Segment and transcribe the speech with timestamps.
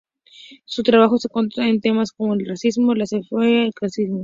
[0.65, 4.19] Su trabajo se centra en temas como el racismo, la xenofobia y el clasismo.